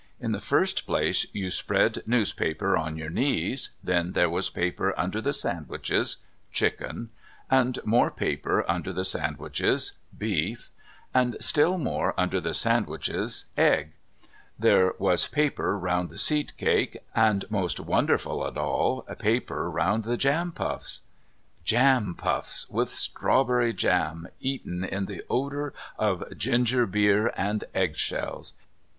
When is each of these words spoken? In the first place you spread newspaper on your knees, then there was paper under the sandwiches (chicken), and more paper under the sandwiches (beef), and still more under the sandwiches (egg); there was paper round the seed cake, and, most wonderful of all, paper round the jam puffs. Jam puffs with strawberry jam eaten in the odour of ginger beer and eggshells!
In 0.19 0.31
the 0.31 0.39
first 0.39 0.87
place 0.87 1.27
you 1.31 1.51
spread 1.51 2.01
newspaper 2.07 2.75
on 2.75 2.97
your 2.97 3.11
knees, 3.11 3.69
then 3.83 4.13
there 4.13 4.31
was 4.31 4.49
paper 4.49 4.95
under 4.97 5.21
the 5.21 5.31
sandwiches 5.31 6.17
(chicken), 6.51 7.11
and 7.51 7.77
more 7.85 8.09
paper 8.09 8.65
under 8.67 8.91
the 8.91 9.05
sandwiches 9.05 9.93
(beef), 10.17 10.71
and 11.13 11.37
still 11.39 11.77
more 11.77 12.15
under 12.19 12.41
the 12.41 12.55
sandwiches 12.55 13.45
(egg); 13.55 13.91
there 14.57 14.95
was 14.97 15.27
paper 15.27 15.77
round 15.77 16.09
the 16.09 16.17
seed 16.17 16.57
cake, 16.57 16.97
and, 17.13 17.45
most 17.51 17.79
wonderful 17.79 18.43
of 18.43 18.57
all, 18.57 19.03
paper 19.19 19.69
round 19.69 20.03
the 20.03 20.17
jam 20.17 20.51
puffs. 20.51 21.01
Jam 21.63 22.15
puffs 22.15 22.67
with 22.71 22.89
strawberry 22.89 23.71
jam 23.71 24.27
eaten 24.39 24.83
in 24.83 25.05
the 25.05 25.21
odour 25.29 25.75
of 25.99 26.23
ginger 26.35 26.87
beer 26.87 27.31
and 27.37 27.65
eggshells! 27.75 28.53